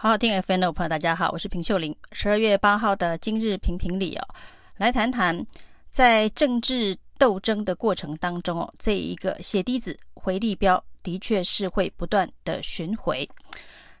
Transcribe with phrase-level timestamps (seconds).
[0.00, 1.92] 好好听 FM 的朋友，大家好，我是平秀玲。
[2.12, 4.24] 十二月八号的今日评评理哦，
[4.76, 5.44] 来谈谈
[5.90, 13.28] 在政治斗争的过程当中哦，这一个血滴子回力标的确是会不断的巡回。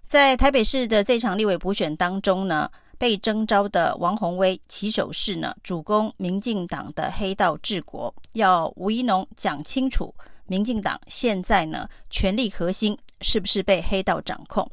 [0.04, 10.14] 在台北市的这场立委补选当中呢，被征召的王鸿薇起手式呢，主攻民进党的黑道治国，要吴怡农讲清楚，
[10.46, 14.70] 民进党现在呢权力核心是不是被黑道掌控？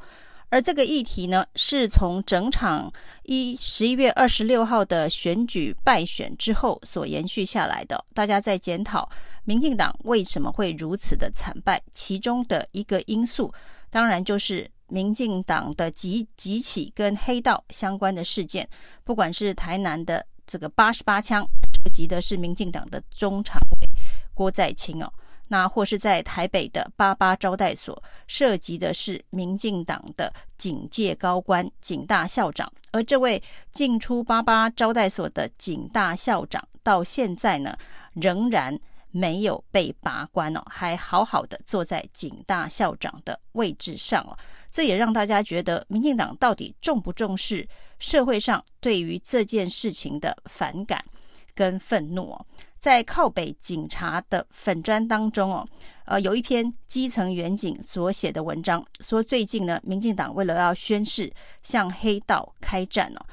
[0.56, 2.90] 而这个议题呢，是从整场
[3.24, 8.02] 一十一月二十六号的选举败选之后所延续下来的。
[8.14, 9.10] 大家在检讨
[9.44, 13.54] 民进党为什么会如此的惨败，其中的一个因素，
[13.90, 18.66] 当然就是民进党的几几起跟黑道相关的事件，
[19.04, 21.46] 不管是台南的这个八十八枪，
[21.84, 23.90] 涉及的是民进党的中常委
[24.34, 25.12] 郭在清哦。
[25.48, 33.42] 那或是在台北的八八招待所，涉及的是民进党的警界高官警大校长，而这位
[33.72, 37.78] 进出八八招待所的警大校长，到现在呢，
[38.14, 38.78] 仍然
[39.12, 44.36] 没有被拔关哦，还好好的坐在警大校长的位置上哦，
[44.70, 47.68] 这也让大家觉得民进党到底重不重视
[48.00, 51.06] 社会上对于这件事情的反感
[51.54, 52.46] 跟愤怒哦。
[52.86, 55.68] 在靠北警察的粉砖当中哦，
[56.06, 61.34] 呃，有一篇基层员警所写的文章，说最近呢，民进党为了要宣誓
[61.64, 63.26] 向黑道开战哦，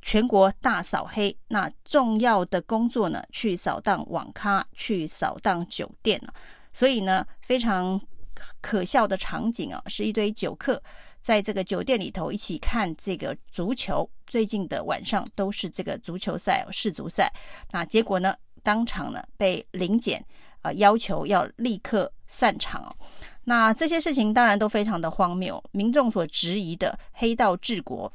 [0.00, 6.18] 全国大扫黑，那重要的工作呢，去扫荡网咖，去扫荡酒店，
[6.72, 8.00] 所以呢，非常
[8.62, 10.82] 可笑的场景啊，是一堆酒客
[11.20, 17.30] 在这个酒店里头一起看这个足球，最近的晚上都是这个足球赛哦，世足赛，
[17.70, 18.34] 那结果呢？
[18.64, 20.24] 当场呢被临检，
[20.62, 22.92] 啊、要求要立刻散场。
[23.44, 25.62] 那这些事情当然都非常的荒谬。
[25.70, 28.10] 民众所质疑的黑道治国，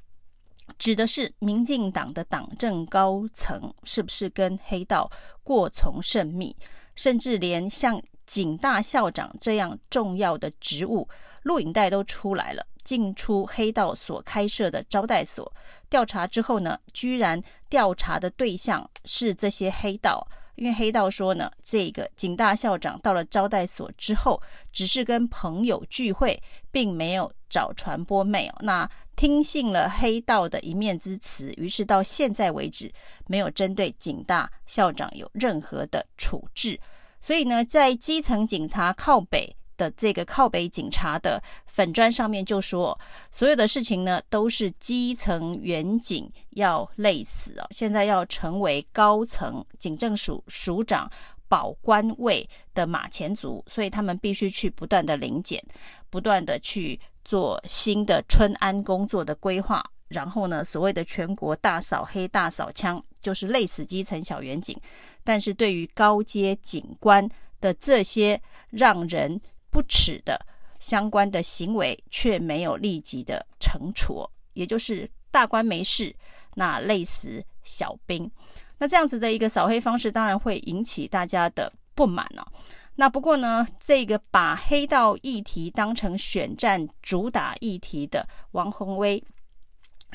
[0.78, 5.10] 指的是民进党的党政高层是不是跟黑道
[5.44, 6.56] 过从甚密，
[6.96, 11.08] 甚至连像警大校长这样重要的职务，
[11.44, 12.66] 录影带都出来了。
[12.84, 15.52] 进出黑道所开设的招待所，
[15.90, 20.28] 调查之后呢，居然调查的对象是这些黑道。
[20.56, 24.42] 因为黑道说呢，这个警大校长到了招待所之后，
[24.74, 28.56] 只是跟朋友聚会，并没有找传播妹哦。
[28.60, 32.92] 那听信了黑道的一面之词，于是到现在为止，
[33.26, 36.78] 没有针对警大校长有任何的处置。
[37.22, 39.56] 所以呢，在基层警察靠北。
[39.80, 43.00] 的这个靠北警察的粉砖上面就说，
[43.32, 47.66] 所有的事情呢都是基层员警要累死啊！
[47.72, 51.10] 现在要成为高层警政署署长
[51.48, 55.64] 保官位的马前卒，所以他们必须去不断的临检，
[56.10, 59.82] 不断的去做新的春安工作的规划。
[60.10, 64.76] 然后呢，所谓的全国大扫黑、大扫枪，就是累死基层小员警。
[65.24, 67.30] 但是对于高阶警官
[67.62, 68.42] 的这些
[68.72, 69.40] 让人
[69.72, 70.40] 不耻的
[70.80, 76.16] 相关的行为，却没有立即的惩处，也就是大官没事，
[76.56, 78.30] 那累死小兵。
[78.78, 82.48] 那这样子的一个扫黑方式，当然会引起大家的不满哦。
[82.96, 89.24] 那不过呢，这个把黑道议题当成选战主打议题的王鸿薇，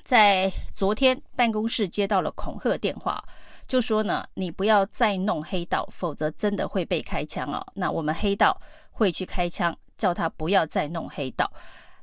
[0.03, 3.22] 在昨天办公室接到了恐吓电话，
[3.66, 7.66] 就说呢，你不要再弄黑道，否则真的会被开枪哦。
[7.75, 8.59] 那我们黑道。
[8.94, 11.53] 会去开枪，叫他不要再弄黑道。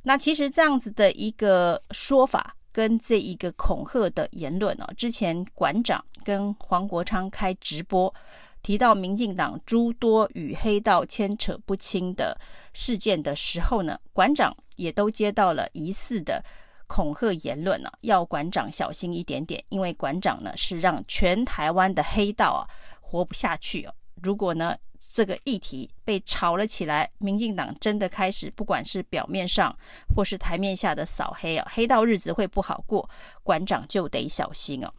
[0.03, 8.13] 那其实这样子的一个说法，跟这一个恐吓的言论哦，之前馆长跟黄国昌开直播
[8.61, 12.39] 提到民进党诸多与黑道牵扯不清的
[12.73, 16.43] 事件的时候呢，馆长也都接到了疑似的
[16.87, 22.61] 恐吓言论呢，要馆长小心一点点，因为馆长呢是让全台湾的黑道啊
[22.99, 23.93] 活不下去哦。
[24.21, 24.75] 如果呢，
[25.13, 29.75] 这个议题被炒了起来，民进党真的开始，不管是表面上
[30.15, 33.09] 或是台面下的扫黑啊，黑道日子会不好过，
[33.43, 34.93] 馆长就得小心哦。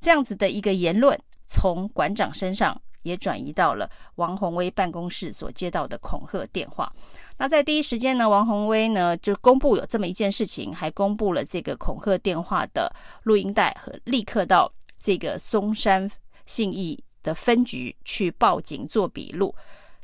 [0.00, 6.90] 这样子的一个言论，从馆长身上也转移到了王宏威办公室所接到的恐吓电话。
[7.36, 12.90] 那在第一时间呢，王宏威呢就公布有这么一件事情，还公布了这个恐吓电话的
[13.24, 16.10] 录音带和立刻到这个松山
[16.46, 19.54] 信义的分局去报警做笔录，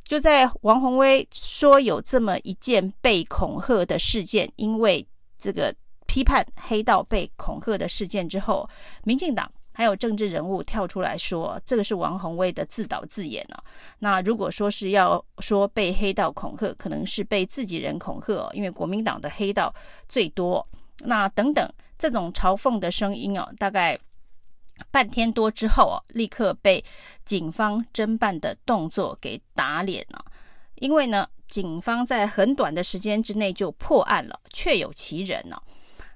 [0.03, 5.07] 就在王宏威说有这么一件被恐吓的事件，因为
[5.39, 5.75] 这个
[6.07, 8.69] 批判黑道被恐吓的事件之后，
[9.05, 13.65] 民进党还有政治人物跳出来说，这个是王宏威的自导自演、啊。
[13.99, 19.75] 那如果说是要说被黑道恐吓，可能是被自己人恐吓，因为国民党的黑道
[20.07, 20.65] 最多，
[20.99, 21.67] 那等等
[21.99, 23.99] 这种嘲讽的声音哦，大概
[24.91, 26.85] 半天多之后哦，立刻被
[27.25, 30.25] 警方侦办的动作给打脸了。
[30.77, 35.57] 因为呢，警方在很短的时间之内就破案了，确有其人呢。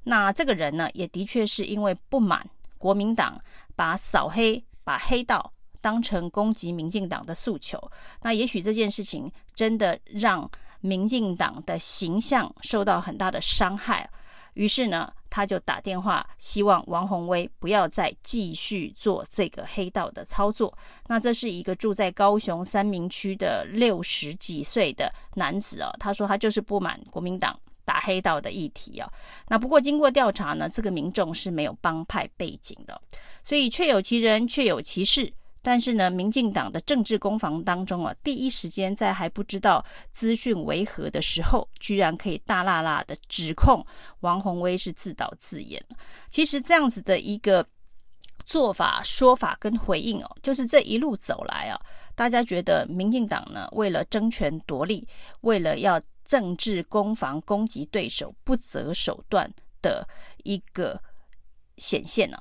[0.04, 2.44] 那这个人呢，也的确是因为不满
[2.76, 3.40] 国民党
[3.76, 7.78] 把扫黑、把黑道当成攻击民进党的诉求。
[8.22, 10.50] 那也许这件事情真的让
[10.80, 14.08] 民进党的形象受到很大的伤害。
[14.54, 20.76] 于是呢，他就打电话希望王宏威不要再继续做这个黑道的操作。
[21.06, 29.10] 那这是一个住在高雄三民区的六十几岁的男子哦，他说他就是不满国民党打黑道的议题啊。
[29.48, 33.00] 那不过经过调查呢，这个民众是没有帮派背景的，
[33.42, 35.32] 所以确有其人，确有其事。
[35.70, 43.86] 但是呢，民进党的政治攻防当中啊，第一时间在还不知道资讯为何的时候，居然可以大辣辣的指控
[44.20, 45.84] 王宏威是自导自演。
[46.30, 47.62] 其实这样子的一个
[48.46, 51.78] 做法、说法跟回应哦，就是这一路走来啊，
[52.14, 55.06] 大家觉得民进党呢，为了争权夺利，
[55.42, 60.08] 为了要政治攻防攻击对手，不择手段的
[60.44, 60.98] 一个
[61.76, 62.38] 显现呢。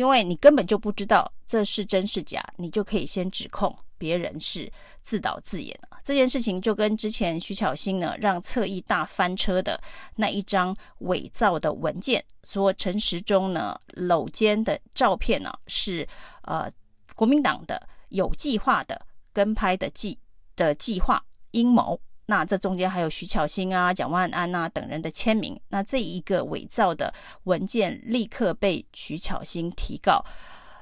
[0.00, 5.78] 因为你根本就不知道这是真是假，你就可以先指控别人是自导自演。
[6.02, 9.78] 这件事情就跟之前徐巧芯呢让侧翼大翻车的
[10.16, 16.08] 那一张伪造的文件，说陈时中呢搂肩的照片呢是
[16.44, 16.66] 呃
[17.14, 20.18] 国民党的有计划的跟拍的计
[20.56, 22.00] 的计划阴谋。
[22.30, 25.60] 那这中间还有徐巧芯啊、蒋万安啊等人的签名。
[25.68, 27.12] 那这一个伪造的
[27.42, 30.24] 文件立刻被徐巧芯提告。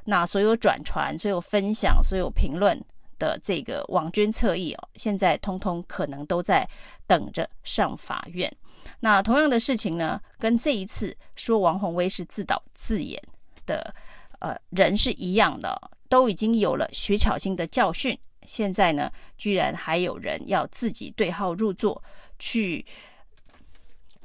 [0.05, 2.79] 那所有转传、所有分享、所有评论
[3.19, 6.69] 的这个网军侧翼哦，现在通通可能都在
[7.07, 8.55] 等着上法院。
[9.01, 13.19] 那同样的事情呢，跟这一次说王宏威是自导自演
[13.65, 13.95] 的
[14.41, 15.81] 呃人是一样的，
[16.11, 18.19] 都已经有了徐巧芯的教训。
[18.49, 22.03] 现在呢，居然还有人要自己对号入座，
[22.39, 22.85] 去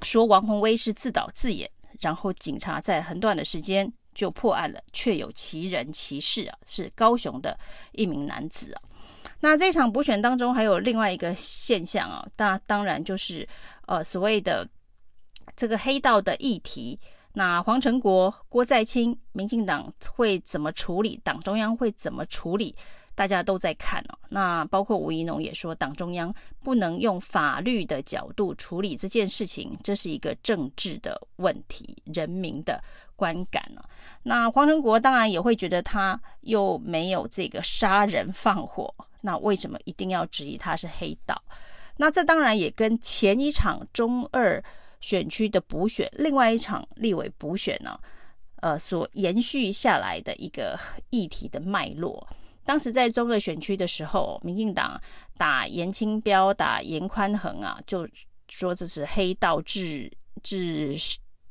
[0.02, 7.60] 说王宏威是自导自演，然后警察在很短的时间就破案了，确有其人其事啊，是高雄的
[7.92, 8.82] 一名男子啊。
[9.42, 13.48] 那这场补选当中还有另外一个现象啊，那当然就是
[13.88, 14.66] 呃所谓的
[15.56, 16.98] 这个黑道的议题。
[17.36, 21.20] 那黄成国、郭在清，民进党会怎么处理？
[21.24, 22.76] 党中央会怎么处理？
[23.16, 32.84] 大家都在看哦，那包括吴怡农也说，党中央不能用法律的角度处理这件事情，这是一个政治的问题，人民的
[33.16, 33.84] 观感呢。
[34.24, 41.40] 那黄成国当然也会觉得他又没有这个杀人放火，那为什么一定要质疑他是黑道？
[41.98, 44.64] 那这当然也跟前一场中二
[45.00, 48.00] 选区的补选，另外一场立委补选呢，
[48.62, 50.80] 呃，所延续下来的一个
[51.12, 52.28] 议题的脉络。
[52.66, 55.00] 当时在中二选区的时候，民进党
[55.38, 58.08] 打严清标、打严宽恒啊，就
[58.48, 60.12] 说这是黑道治
[60.42, 60.98] 治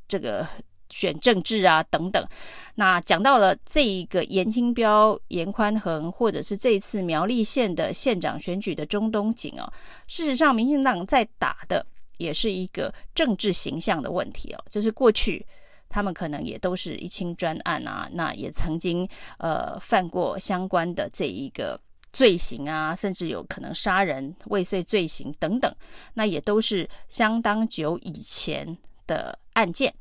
[0.09, 0.47] 这个
[0.88, 2.26] 选政治啊等等。
[2.75, 9.70] 那讲到了这一个严清标、严宽恒，或者是这次苗栗县的县长选举的钟东锦哦，
[10.06, 11.85] 事实上，民进党在打的
[12.19, 15.44] 也是一个政治形象的问题哦，就是过去。
[15.93, 19.06] 他们可能也都是一清专案啊，那也曾经
[19.37, 21.79] 呃犯过相关的这一个
[22.15, 25.70] 罪行啊，甚至有可能杀人未遂罪行等等，
[26.15, 29.94] 那也都是相当久以前的案件。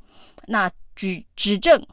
[0.46, 1.86] 那举指证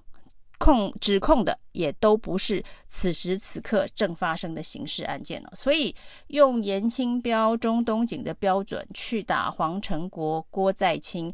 [0.58, 5.94] 控指控的也都不是此时此刻正发生的刑事案件了，所以
[6.28, 11.34] 用颜清标、钟东锦的标准去打黄成国、郭在清，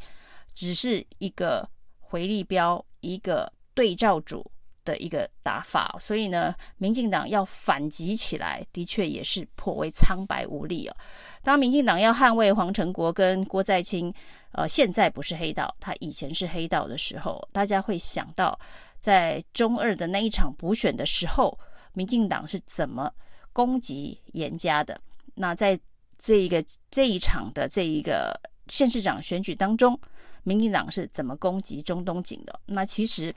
[0.56, 1.70] 只是一个。
[2.16, 4.50] 回力标一个对照组
[4.86, 10.96] 的一个打法，所以呢，民进党要反击起来，的确也是颇为苍白无力哦。
[11.44, 14.14] 当民进党要捍卫黄成国跟郭在清，
[14.52, 18.58] 呃，现在不是黑道，他以前是黑道的时候，大家会想到
[19.02, 21.60] 在中二的那一场补选的时候，
[21.92, 23.12] 民进党是怎么
[23.52, 24.98] 攻击严家的？
[25.34, 25.78] 那在
[26.18, 30.00] 这一个这一场的这一个县市长选举当中。
[30.46, 32.58] 民进党是怎么攻击中东警的？
[32.68, 33.36] 那其实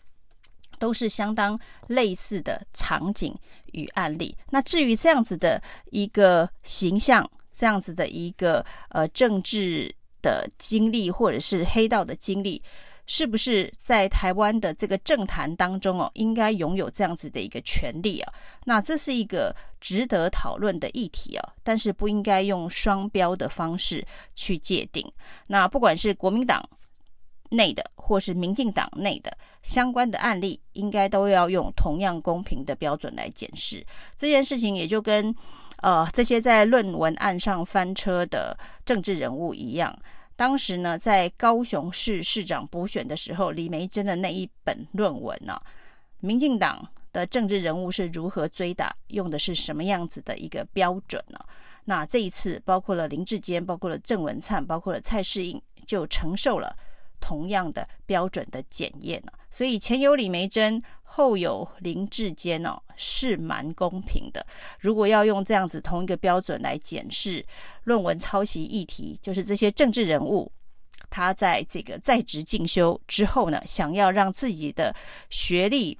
[0.79, 3.35] 都是相当类似的场景
[3.73, 4.37] 与案例。
[4.51, 5.61] 那至于这样子的
[5.91, 12.63] 一个形象，这样子的一个呃政治的经历，或者是黑道的经历，
[13.07, 18.33] 是不是在台湾的这个政坛当中哦，应该拥有这样子的一个权利啊？
[18.65, 25.11] 那这是一个值得讨论的议题啊，但是不应该用双标的方式去界定。
[25.49, 26.63] 那不管是国民党。
[27.51, 33.85] 内的或是民进党内的相关的案例，应该都要用同样公平的标准来检视
[34.17, 35.35] 这件事情，也就跟
[35.79, 39.97] 呃这些在论文案上翻车的政治人物一样。
[40.37, 45.63] 当时呢，在高雄市市长补选的时候，李梅珍的那一本论文呢、啊，
[46.21, 51.41] 民进党的政治人物是如何追打，用的是什么样子的一个标准呢、
[51.87, 56.77] 那这一次，包括了林志坚，包括了郑文灿，包括了蔡适应，就承受了
[57.21, 59.33] 同样的标准的检验了。
[59.51, 64.47] 所以前有李梅珍，后有林志坚哦，是蛮公平的。
[64.79, 67.45] 如果要用这样子同一个标准来检视
[67.85, 70.53] 论文抄袭议题，就是这些政治人物
[71.11, 74.95] 他在这个在职进修之后呢，想要让自己的
[75.31, 75.99] 学历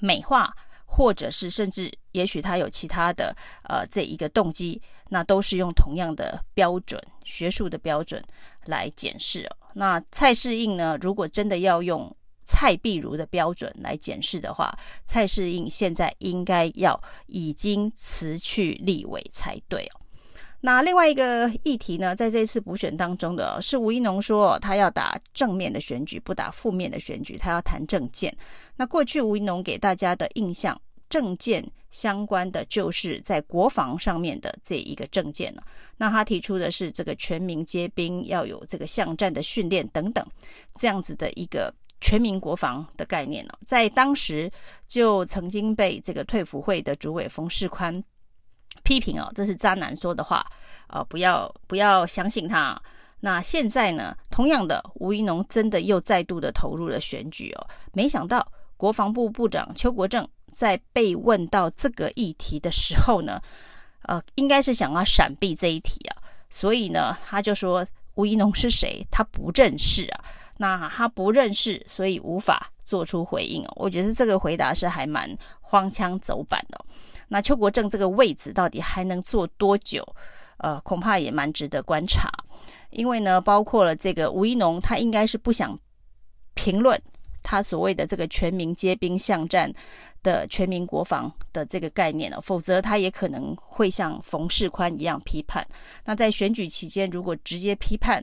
[0.00, 0.52] 美化，
[0.84, 8.22] 或者是甚至也许他有其他的呃这一个动机，那都是用同样的标准，学术的标准
[8.64, 9.56] 来检视哦。
[9.74, 14.72] 那蔡适应呢，如果真的要用蔡壁如的标准来检视的话，
[15.04, 20.00] 蔡适应现在应该要已经辞去立委才对哦。
[20.60, 28.34] 那另外一个议题呢，在这次补选当中的是吴怡农说他要打正面的选举，不打负面的选举，他要谈政见。
[28.76, 31.64] 那过去吴怡农给大家的印象，政见
[31.96, 35.62] 相关的就是在国防上面的这一个政见呢。
[35.96, 40.22] 那他提出的是这个全民皆兵，要有这个巷战的训练等等，
[40.78, 41.72] 这样子的一个。
[41.98, 44.52] 全民国防的概念呢，在当时
[44.86, 48.04] 就曾经被这个退服会的主委冯世宽
[48.84, 50.44] 批评哦，这是渣男说的话
[50.88, 52.78] 啊，不要不要相信他。
[53.18, 63.38] 那现在呢，同样的，吴怡农真的又再度的投入了选举哦，没想到国防部部长邱国正在被问到这个议题的时候呢，
[64.04, 66.16] 呃，应该是想要闪避这一题啊，
[66.48, 70.24] 所以呢，他就说吴怡农是谁，他不认识啊。
[70.56, 73.72] 那他不认识，所以无法做出回应哦。
[73.76, 76.82] 我觉得这个回答是还蛮荒腔走板的。
[77.28, 80.02] 那邱国正这个位置到底还能做多久？
[80.56, 82.30] 呃，恐怕也蛮值得观察。
[82.88, 85.78] 因为呢，包括了这个吴怡农，他应该是不想
[86.54, 86.98] 评论
[87.48, 89.72] 他所谓的这个全民皆兵巷战
[90.20, 95.64] 的全民国防的这个概念了，否则他也可能会像冯世宽一样批判。
[96.04, 98.20] 那在选举期间，如果直接批判，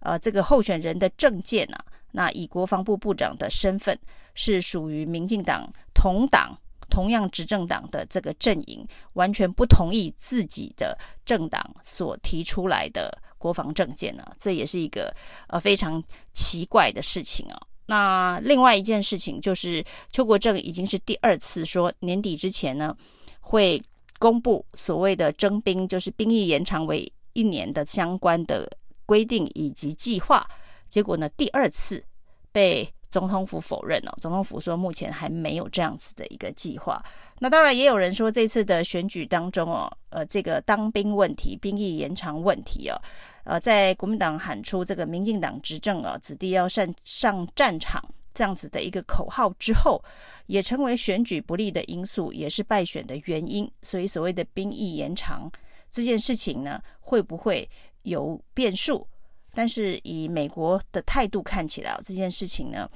[0.00, 1.78] 呃，这个候选人的政见啊，
[2.10, 3.96] 那以国防部部长的身份
[4.34, 6.58] 是属于民进党同党、
[6.90, 15.14] 同样执政党的这个阵营，完全不同意自己的政党所提出来的国防政见呢，这也是一个
[15.46, 16.02] 呃非常
[16.32, 17.56] 奇怪的事情啊。
[17.86, 22.96] 那另外一件事情就是，邱国正已经是第二次说年底之前呢
[23.40, 23.82] 会
[24.18, 28.70] 公布所谓的征兵，就是兵役延长为一年的相关的。
[29.06, 30.48] 规定以及计划，
[30.88, 32.02] 结果呢，第二次
[32.50, 34.16] 被总统府否认了。
[34.18, 37.04] 总统府说目前还没有这样子的一个计划。
[37.38, 42.96] 那当然也有人说，这次的选举当中哦，呃，这个当兵问题、兵役延长问题哦，
[43.44, 48.02] 呃，在国民党喊出这个民进党执政啊，子弟要上上战场
[48.34, 50.02] 这样子的一个口号之后，
[50.46, 53.70] 也成为选举不利的因素，也是败选的原因。
[53.82, 55.50] 所以所谓的兵役延长
[55.90, 57.68] 这件事情呢，会不会？
[58.04, 59.08] 有变数，
[59.54, 62.86] 但是以美国的态度看起来，这件事情呢，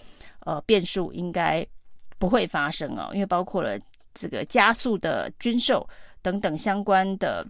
[0.41, 1.67] 呃，变数应该
[2.19, 3.79] 不会发生哦，因为包括了
[4.13, 5.89] 这个加速的军售
[6.21, 7.43] 等等相关的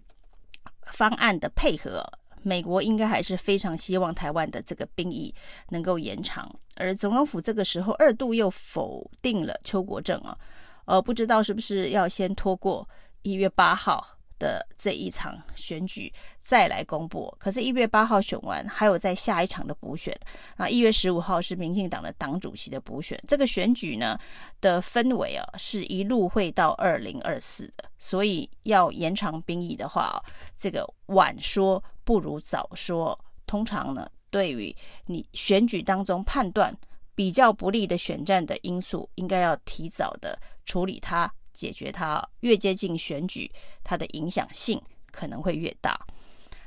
[0.93, 2.09] 方案的配合，
[2.43, 5.35] 美国应该还是非常希望台湾的这个兵役
[5.71, 6.49] 能够延长。
[6.77, 10.37] 而总统府这个时候二度又否定了邱国正啊，
[10.85, 12.89] 呃，不知道是不是要先拖过
[13.23, 14.18] 一月八号。
[14.39, 20.19] 的这一场选举再来公布，可是，一月八号选完，还有在下一场的补选
[20.57, 23.19] 那，一月十五号是民进党的党主席的补选。
[23.27, 24.19] 这个选举呢
[24.61, 30.23] 的氛围啊，是一路会到二零二四的，所以要延长兵役的话，
[30.57, 33.19] 这个晚说不如早说。
[33.47, 34.77] 通常呢，对于
[35.07, 36.71] 你选举当中判断
[37.15, 41.33] 比较不利的选战的因素，应该要提早的处理它。
[41.59, 43.51] 解决它，越接近选举，
[43.83, 45.99] 它的影响性可能会越大。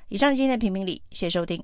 [0.09, 1.63] 以上今天的评评理，谢谢收听。